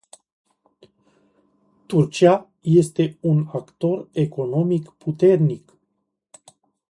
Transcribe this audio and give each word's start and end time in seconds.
Turcia 1.87 2.47
este 2.79 3.05
un 3.33 3.45
actor 3.59 4.09
economic 4.25 4.89
puternic. 5.05 5.77